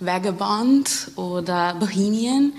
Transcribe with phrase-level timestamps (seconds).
[0.00, 2.52] Vagabond oder Bohemian,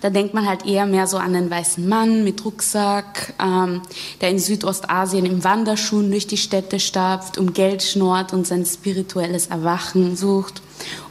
[0.00, 3.82] da denkt man halt eher mehr so an den weißen Mann mit Rucksack, ähm,
[4.20, 9.48] der in Südostasien im Wanderschuhen durch die Städte stapft, um Geld schnort und sein spirituelles
[9.48, 10.62] Erwachen sucht.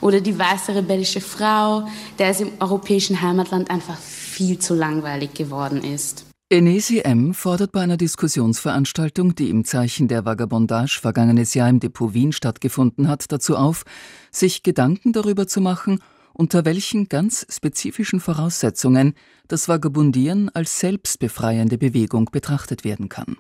[0.01, 1.88] Oder die weiße rebellische Frau,
[2.20, 6.23] der es im europäischen Heimatland einfach viel zu langweilig geworden ist.
[6.54, 7.34] Enesi M.
[7.34, 13.08] fordert bei einer Diskussionsveranstaltung, die im Zeichen der Vagabondage vergangenes Jahr im Depot Wien stattgefunden
[13.08, 13.86] hat, dazu auf,
[14.32, 15.98] sich Gedanken darüber zu machen,
[16.32, 19.16] unter welchen ganz spezifischen Voraussetzungen
[19.48, 23.38] das Vagabundieren als selbstbefreiende Bewegung betrachtet werden kann.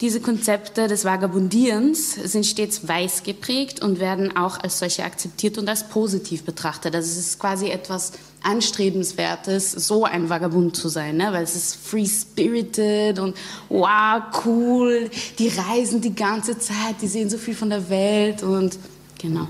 [0.00, 5.68] Diese Konzepte des Vagabundierens sind stets weiß geprägt und werden auch als solche akzeptiert und
[5.68, 6.94] als positiv betrachtet.
[6.94, 8.12] Also es ist quasi etwas
[8.44, 11.32] Anstrebenswertes, so ein Vagabund zu sein, ne?
[11.32, 13.36] weil es ist free-spirited und
[13.68, 18.78] wow, cool, die reisen die ganze Zeit, die sehen so viel von der Welt und
[19.20, 19.48] genau.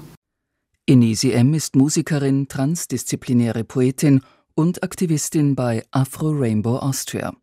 [0.86, 1.52] Inesi M.
[1.52, 4.22] ist Musikerin, transdisziplinäre Poetin
[4.54, 7.34] und Aktivistin bei Afro Rainbow Austria.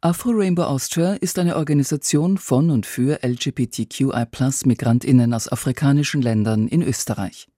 [0.00, 7.48] Afro Rainbow Austria ist eine Organisation von und für LGBTQI-Migrantinnen aus afrikanischen Ländern in Österreich.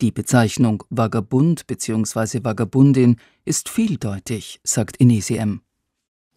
[0.00, 2.44] Die Bezeichnung Vagabund bzw.
[2.44, 5.60] Vagabundin ist vieldeutig, sagt Inesi M.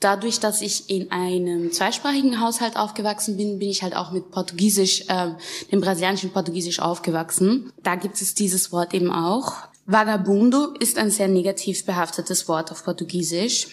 [0.02, 5.06] Dadurch, dass ich in einem zweisprachigen Haushalt aufgewachsen bin, bin ich halt auch mit Portugiesisch,
[5.08, 5.36] äh,
[5.72, 7.72] dem brasilianischen Portugiesisch aufgewachsen.
[7.82, 9.70] Da gibt es dieses Wort eben auch.
[9.88, 13.68] Vagabundo ist ein sehr negativ behaftetes Wort auf Portugiesisch.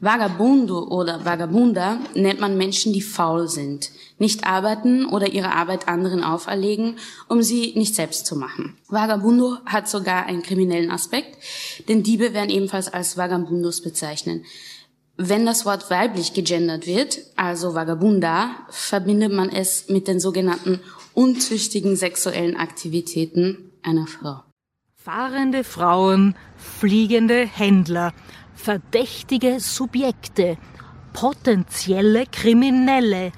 [0.00, 6.24] Vagabundo oder Vagabunda nennt man Menschen, die faul sind, nicht arbeiten oder ihre Arbeit anderen
[6.24, 8.76] auferlegen, um sie nicht selbst zu machen.
[8.88, 11.38] Vagabundo hat sogar einen kriminellen Aspekt,
[11.88, 14.44] denn Diebe werden ebenfalls als Vagabundos bezeichnet.
[15.16, 20.80] Wenn das Wort weiblich gegendert wird, also Vagabunda, verbindet man es mit den sogenannten
[21.14, 24.42] unzüchtigen sexuellen Aktivitäten einer Frau.
[25.04, 26.36] Fahrende Frauen,
[26.78, 28.12] fliegende Händler,
[28.54, 30.58] verdächtige Subjekte,
[31.12, 33.32] potenzielle Kriminelle,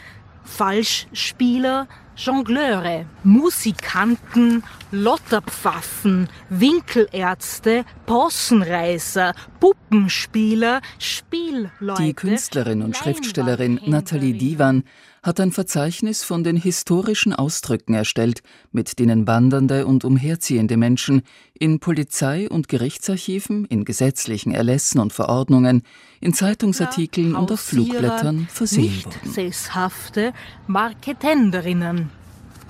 [0.45, 4.63] Falschspieler, Jongleure, Musikanten,
[4.95, 12.03] Lotterpfaffen, Winkelärzte, Possenreißer, Puppenspieler, Spielleute.
[12.03, 14.85] Die Künstlerin und Schriftstellerin Nathalie Divan
[15.25, 21.23] hat ein Verzeichnis von den historischen Ausdrücken erstellt, mit denen wandernde und umherziehende Menschen
[21.55, 25.83] in Polizei- und Gerichtsarchiven, in gesetzlichen Erlässen und Verordnungen,
[26.21, 29.33] in Zeitungsartikeln und auf Flugblättern versehen nicht wurden.
[29.33, 30.33] sesshafte
[30.69, 32.11] Marketenderinnen,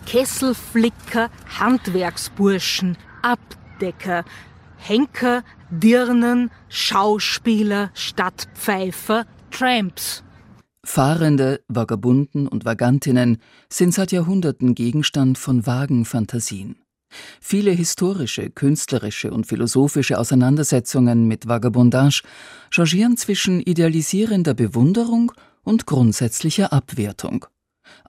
[0.06, 4.24] Kesselflicker, Handwerksburschen, Abdecker,
[4.76, 10.22] Henker, Dirnen, Schauspieler, Stadtpfeifer, Tramps.
[10.84, 13.38] Fahrende, Vagabunden und Vagantinnen
[13.70, 16.76] sind seit Jahrhunderten Gegenstand von vagen Fantasien.
[17.40, 22.22] Viele historische, künstlerische und philosophische Auseinandersetzungen mit Vagabondage
[22.70, 25.32] changieren zwischen idealisierender Bewunderung
[25.62, 27.46] und grundsätzlicher Abwertung.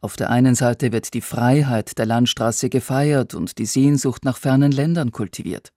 [0.02, 4.72] Auf der einen Seite wird die Freiheit der Landstraße gefeiert und die Sehnsucht nach fernen
[4.72, 5.72] Ländern kultiviert.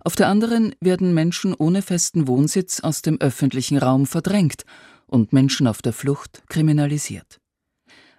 [0.00, 4.64] Auf der anderen werden Menschen ohne festen Wohnsitz aus dem öffentlichen Raum verdrängt
[5.06, 7.40] und Menschen auf der Flucht kriminalisiert.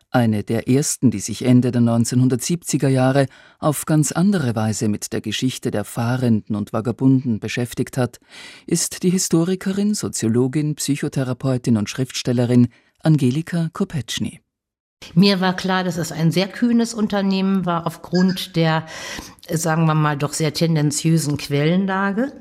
[0.09, 3.25] Eine der ersten, die sich Ende der 1970er Jahre
[3.59, 8.19] auf ganz andere Weise mit der Geschichte der Fahrenden und Vagabunden beschäftigt hat,
[8.65, 12.69] ist die Historikerin, Soziologin, Psychotherapeutin und Schriftstellerin
[13.03, 14.39] Angelika Kopetschny.
[15.17, 18.85] Mir war klar, dass es ein sehr kühnes Unternehmen war aufgrund der,
[19.49, 22.33] sagen wir mal, doch sehr tendenziösen Quellenlage.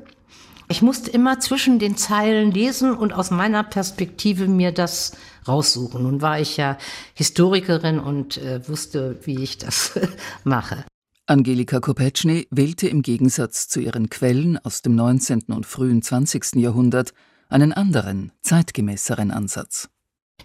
[0.69, 5.13] Ich musste immer zwischen den Zeilen lesen und aus meiner Perspektive mir das
[5.47, 6.03] raussuchen.
[6.03, 6.77] Nun war ich ja
[7.13, 9.97] Historikerin und äh, wusste, wie ich das
[10.43, 10.83] mache.
[11.25, 15.45] Angelika Kopetschny wählte im Gegensatz zu ihren Quellen aus dem 19.
[15.47, 16.55] und frühen 20.
[16.55, 17.13] Jahrhundert
[17.49, 19.89] einen anderen, zeitgemäßeren Ansatz.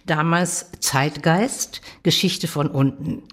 [0.05, 3.23] Damals Zeitgeist, Geschichte von unten.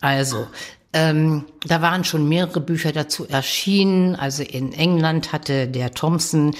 [0.00, 0.46] Also,
[0.92, 4.16] ähm, da waren schon mehrere Bücher dazu erschienen.
[4.16, 6.54] Also in England hatte der Thompson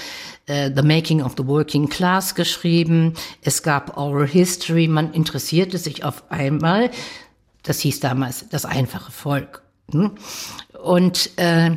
[0.47, 3.15] äh, The Making of the Working Class geschrieben.
[3.41, 4.87] Es gab Oral History.
[4.87, 6.91] Man interessierte sich auf einmal.
[7.62, 9.62] Das hieß damals das einfache Volk.
[9.93, 10.17] Hm?
[10.83, 11.77] Und äh,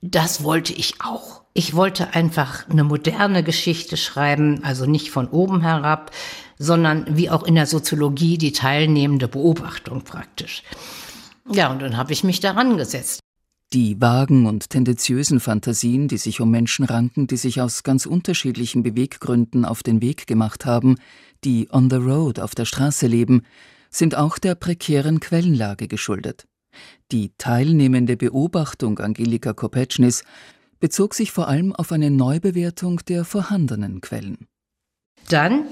[0.00, 1.42] das wollte ich auch.
[1.58, 6.10] Ich wollte einfach eine moderne Geschichte schreiben, also nicht von oben herab,
[6.58, 10.62] sondern wie auch in der Soziologie die teilnehmende Beobachtung praktisch.
[11.50, 13.20] Ja, und dann habe ich mich daran gesetzt.
[13.72, 18.82] Die vagen und tendenziösen Fantasien, die sich um Menschen ranken, die sich aus ganz unterschiedlichen
[18.82, 20.96] Beweggründen auf den Weg gemacht haben,
[21.42, 23.44] die on the road auf der Straße leben,
[23.88, 26.46] sind auch der prekären Quellenlage geschuldet.
[27.12, 30.22] Die teilnehmende Beobachtung Angelika Kopetschnis
[30.80, 34.46] bezog sich vor allem auf eine Neubewertung der vorhandenen Quellen.
[35.28, 35.64] Dann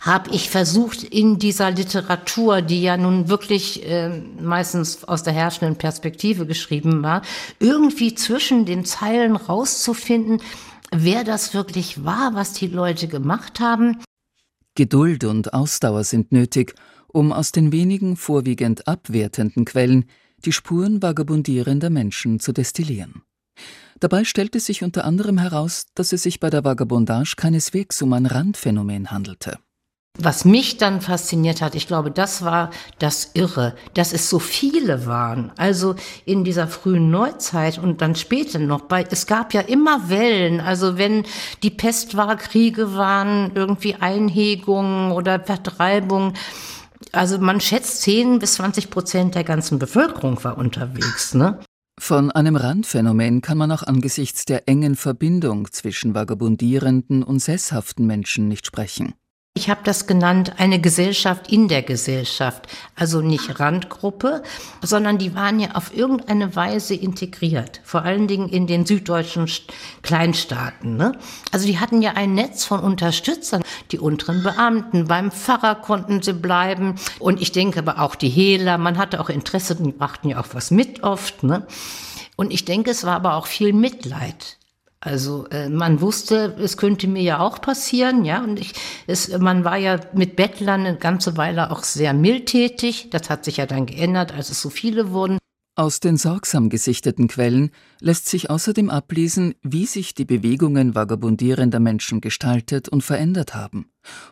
[0.00, 5.76] habe ich versucht, in dieser Literatur, die ja nun wirklich äh, meistens aus der herrschenden
[5.76, 7.22] Perspektive geschrieben war,
[7.58, 10.40] irgendwie zwischen den Zeilen rauszufinden,
[10.92, 13.98] wer das wirklich war, was die Leute gemacht haben.
[14.74, 16.74] Geduld und Ausdauer sind nötig,
[17.08, 20.04] um aus den wenigen vorwiegend abwertenden Quellen
[20.44, 23.22] die Spuren vagabundierender Menschen zu destillieren.
[24.00, 28.24] Dabei stellte sich unter anderem heraus, dass es sich bei der Vagabondage keineswegs um ein
[28.24, 29.58] Randphänomen handelte.
[30.18, 35.06] Was mich dann fasziniert hat, ich glaube, das war das Irre, dass es so viele
[35.06, 35.52] waren.
[35.56, 35.94] Also
[36.24, 40.60] in dieser frühen Neuzeit und dann später noch bei, es gab ja immer Wellen.
[40.60, 41.24] Also wenn
[41.62, 46.34] die Pest war, Kriege waren, irgendwie Einhegungen oder Vertreibungen.
[47.12, 51.60] Also man schätzt 10 bis 20 Prozent der ganzen Bevölkerung war unterwegs, ne?
[52.00, 58.48] Von einem Randphänomen kann man auch angesichts der engen Verbindung zwischen vagabundierenden und sesshaften Menschen
[58.48, 59.12] nicht sprechen.
[59.60, 62.68] Ich habe das genannt, eine Gesellschaft in der Gesellschaft.
[62.94, 64.42] Also nicht Randgruppe,
[64.80, 67.80] sondern die waren ja auf irgendeine Weise integriert.
[67.84, 69.50] Vor allen Dingen in den süddeutschen
[70.02, 70.96] Kleinstaaten.
[70.96, 71.12] Ne?
[71.50, 73.62] Also die hatten ja ein Netz von Unterstützern.
[73.90, 76.94] Die unteren Beamten, beim Pfarrer konnten sie bleiben.
[77.18, 78.78] Und ich denke aber auch die Hehler.
[78.78, 81.42] Man hatte auch Interesse, die brachten ja auch was mit oft.
[81.42, 81.66] Ne?
[82.36, 84.59] Und ich denke, es war aber auch viel Mitleid.
[85.00, 88.42] Also äh, man wusste, es könnte mir ja auch passieren, ja.
[88.44, 88.74] Und ich,
[89.06, 93.08] es, man war ja mit Bettlern eine ganze Weile auch sehr mildtätig.
[93.10, 95.38] Das hat sich ja dann geändert, als es so viele wurden.
[95.76, 97.70] Aus den sorgsam gesichteten Quellen
[98.00, 103.90] lässt sich außerdem ablesen, wie sich die Bewegungen vagabundierender Menschen gestaltet und verändert haben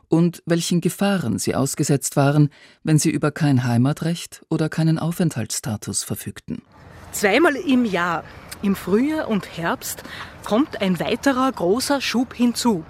[0.09, 2.51] und welchen Gefahren sie ausgesetzt waren,
[2.83, 6.61] wenn sie über kein Heimatrecht oder keinen Aufenthaltsstatus verfügten.
[7.13, 8.25] Zweimal im Jahr
[8.63, 10.03] im Frühjahr und Herbst
[10.45, 12.85] kommt ein weiterer großer Schub hinzu.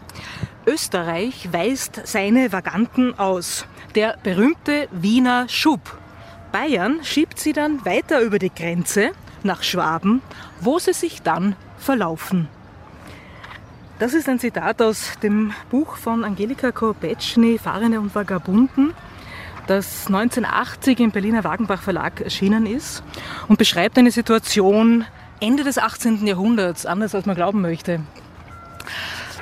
[0.66, 3.66] Österreich weist seine Vaganten aus.
[3.94, 5.98] Der berühmte Wiener Schub.
[6.52, 9.12] Bayern schiebt sie dann weiter über die Grenze
[9.42, 10.22] nach Schwaben,
[10.60, 12.48] wo sie sich dann verlaufen.
[13.98, 18.94] Das ist ein Zitat aus dem Buch von Angelika Kopetschny, Fahrende und Vagabunden,
[19.68, 23.02] das 1980 im Berliner Wagenbach Verlag erschienen ist
[23.48, 25.04] und beschreibt eine Situation
[25.40, 26.26] Ende des 18.
[26.26, 28.00] Jahrhunderts, anders als man glauben möchte.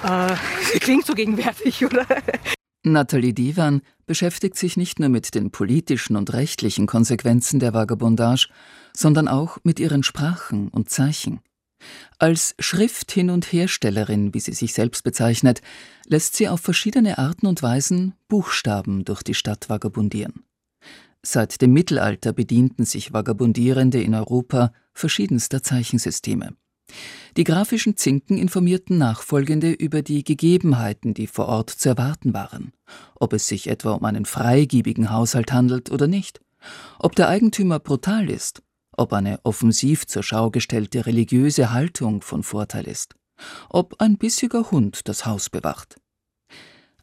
[0.05, 0.35] Äh,
[0.81, 2.05] klingt so gegenwärtig, oder?
[2.83, 8.49] Nathalie Divan beschäftigt sich nicht nur mit den politischen und rechtlichen Konsequenzen der Vagabondage,
[8.93, 11.41] sondern auch mit ihren Sprachen und Zeichen.
[12.19, 15.61] Als Schrift-Hin- und Herstellerin, wie sie sich selbst bezeichnet,
[16.07, 20.45] lässt sie auf verschiedene Arten und Weisen Buchstaben durch die Stadt vagabundieren.
[21.23, 26.55] Seit dem Mittelalter bedienten sich Vagabundierende in Europa verschiedenster Zeichensysteme.
[27.37, 32.73] Die grafischen Zinken informierten Nachfolgende über die Gegebenheiten, die vor Ort zu erwarten waren,
[33.17, 36.41] ob es sich etwa um einen freigebigen Haushalt handelt oder nicht,
[36.99, 38.63] ob der Eigentümer brutal ist,
[38.97, 43.15] ob eine offensiv zur Schau gestellte religiöse Haltung von Vorteil ist,
[43.69, 45.97] ob ein bissiger Hund das Haus bewacht.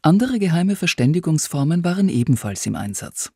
[0.02, 3.32] Andere geheime Verständigungsformen waren ebenfalls im Einsatz.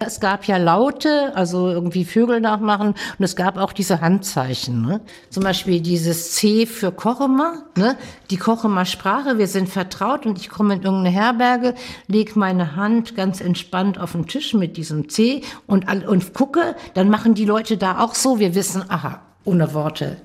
[0.00, 4.82] Es gab ja Laute, also irgendwie Vögel nachmachen und es gab auch diese Handzeichen.
[4.82, 5.00] Ne?
[5.28, 7.96] Zum Beispiel dieses C für Kochemer, ne?
[8.30, 11.74] die Kochemer Sprache, wir sind vertraut und ich komme in irgendeine Herberge,
[12.06, 17.10] lege meine Hand ganz entspannt auf den Tisch mit diesem C und, und gucke, dann
[17.10, 20.18] machen die Leute da auch so, wir wissen, aha, ohne Worte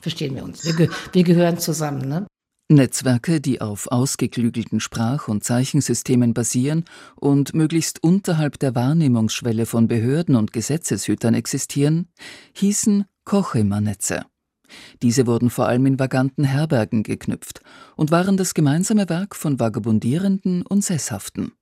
[0.00, 2.08] verstehen wir uns, wir, wir gehören zusammen.
[2.08, 2.26] Ne?
[2.70, 6.84] Netzwerke, die auf ausgeklügelten Sprach- und Zeichensystemen basieren
[7.16, 12.08] und möglichst unterhalb der Wahrnehmungsschwelle von Behörden und Gesetzeshütern existieren,
[12.54, 14.24] hießen Kochemer-Netze.
[15.02, 17.60] Diese wurden vor allem in vaganten Herbergen geknüpft
[17.96, 21.52] und waren das gemeinsame Werk von Vagabundierenden und Sesshaften.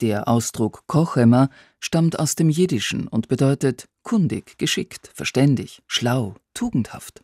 [0.00, 1.50] Der Ausdruck Kochemer
[1.80, 7.22] stammt aus dem Jiddischen und bedeutet kundig, geschickt, verständig, schlau, tugendhaft.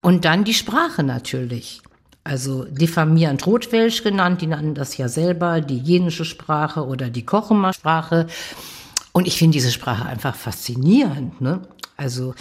[0.00, 1.82] Und dann die Sprache natürlich
[2.24, 7.72] also diffamierend Rotwelsch genannt, die nannten das ja selber, die jenische Sprache oder die Kochemer
[7.72, 8.26] Sprache.
[9.12, 11.40] Und ich finde diese Sprache einfach faszinierend.
[11.40, 11.62] Ne?
[11.96, 12.34] Also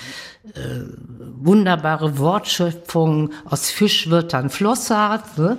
[0.53, 0.81] äh,
[1.17, 5.37] wunderbare Wortschöpfung aus Fischwörtern Flossart.
[5.37, 5.57] Ne?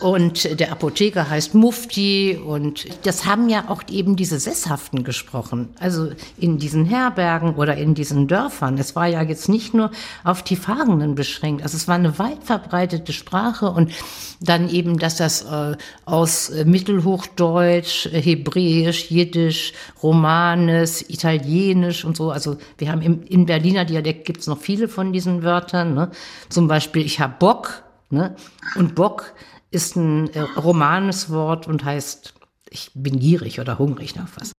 [0.00, 6.10] Und der Apotheker heißt Mufti und das haben ja auch eben diese Sesshaften gesprochen, also
[6.38, 8.78] in diesen Herbergen oder in diesen Dörfern.
[8.78, 9.90] Es war ja jetzt nicht nur
[10.22, 13.92] auf die Fahrenden beschränkt, also es war eine weit verbreitete Sprache und
[14.40, 22.30] dann eben, dass das äh, aus äh, Mittelhochdeutsch, äh, Hebräisch, Jiddisch, Romanes, Italienisch und so,
[22.30, 26.10] also wir haben im, im Berliner Dialekt gibt's noch viele von diesen Wörtern, ne?
[26.48, 28.34] zum Beispiel ich hab Bock, ne?
[28.76, 29.34] und Bock
[29.74, 32.34] ist ein äh, romanes Wort und heißt,
[32.70, 34.52] ich bin gierig oder hungrig nach was.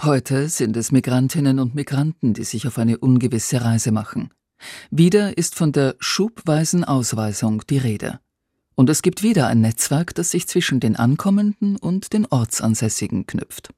[0.00, 4.30] Heute sind es Migrantinnen und Migranten, die sich auf eine ungewisse Reise machen.
[4.90, 8.20] Wieder ist von der schubweisen Ausweisung die Rede.
[8.74, 13.70] Und es gibt wieder ein Netzwerk, das sich zwischen den Ankommenden und den Ortsansässigen knüpft.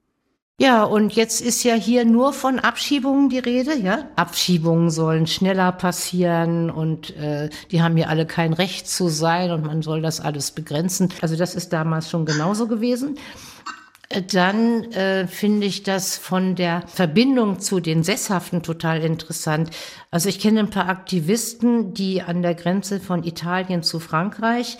[0.57, 4.07] Ja, und jetzt ist ja hier nur von Abschiebungen die Rede, ja.
[4.15, 9.65] Abschiebungen sollen schneller passieren und äh, die haben ja alle kein Recht zu sein und
[9.65, 11.09] man soll das alles begrenzen.
[11.21, 13.17] Also das ist damals schon genauso gewesen.
[14.07, 19.71] Äh, dann äh, finde ich das von der Verbindung zu den Sesshaften total interessant.
[20.09, 24.77] Also ich kenne ein paar Aktivisten, die an der Grenze von Italien zu Frankreich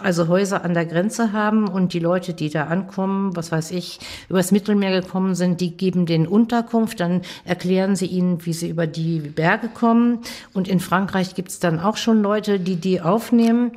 [0.00, 4.00] also Häuser an der Grenze haben und die Leute, die da ankommen, was weiß ich,
[4.28, 8.86] übers Mittelmeer gekommen sind, die geben den Unterkunft, dann erklären sie ihnen, wie sie über
[8.86, 10.20] die Berge kommen.
[10.52, 13.72] Und in Frankreich gibt's dann auch schon Leute, die die aufnehmen.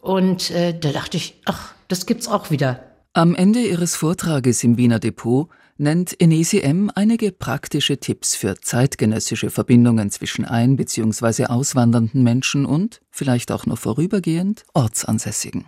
[0.00, 2.80] Und äh, da dachte ich, ach, das gibt's auch wieder.
[3.14, 6.90] Am Ende ihres Vortrages im Wiener Depot nennt Enesi M.
[6.94, 11.46] einige praktische Tipps für zeitgenössische Verbindungen zwischen ein- bzw.
[11.46, 15.66] auswandernden Menschen und, vielleicht auch nur vorübergehend, Ortsansässigen.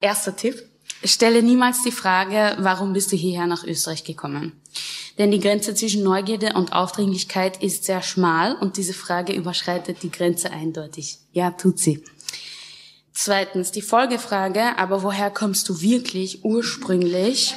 [0.00, 0.62] Erster Tipp.
[1.04, 4.52] Stelle niemals die Frage, warum bist du hierher nach Österreich gekommen?
[5.18, 10.10] Denn die Grenze zwischen Neugierde und Aufdringlichkeit ist sehr schmal und diese Frage überschreitet die
[10.10, 11.18] Grenze eindeutig.
[11.32, 12.02] Ja, tut sie.
[13.12, 17.54] Zweitens die Folgefrage, aber woher kommst du wirklich ursprünglich?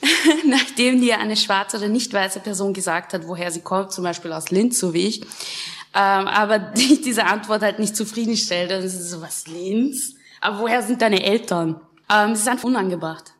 [0.46, 4.32] nachdem dir eine schwarze oder nicht weiße Person gesagt hat, woher sie kommt, zum Beispiel
[4.32, 8.70] aus Linz, so wie ich, ähm, aber dich diese Antwort halt nicht zufriedenstellt.
[8.70, 10.14] Es ist so, was, Linz?
[10.40, 11.80] Aber woher sind deine Eltern?
[12.12, 13.32] Ähm, es ist einfach unangebracht.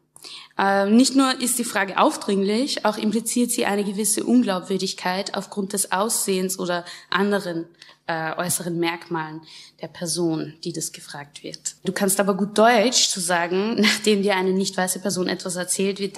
[0.58, 5.92] Ähm, nicht nur ist die Frage aufdringlich, auch impliziert sie eine gewisse Unglaubwürdigkeit aufgrund des
[5.92, 7.66] Aussehens oder anderen
[8.06, 9.42] äh, äußeren Merkmalen
[9.82, 11.76] der Person, die das gefragt wird.
[11.84, 16.00] Du kannst aber gut Deutsch zu sagen, nachdem dir eine nicht weiße Person etwas erzählt
[16.00, 16.16] wird,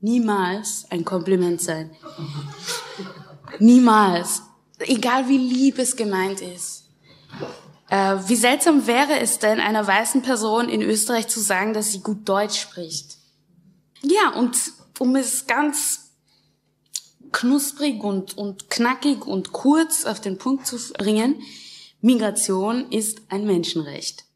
[0.00, 1.90] niemals ein Kompliment sein.
[3.58, 4.42] Niemals.
[4.80, 6.84] Egal wie lieb es gemeint ist.
[7.90, 12.00] Äh, wie seltsam wäre es denn, einer weißen Person in Österreich zu sagen, dass sie
[12.00, 13.16] gut Deutsch spricht?
[14.02, 14.56] Ja, und
[14.98, 16.12] um es ganz
[17.32, 21.42] knusprig und, und knackig und kurz auf den Punkt zu bringen,
[22.00, 24.27] Migration ist ein Menschenrecht.